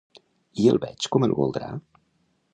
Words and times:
I 0.63 0.65
el 0.71 0.79
veig 0.85 1.07
com 1.17 1.27
el 1.29 1.37
voldrà? 1.41 1.71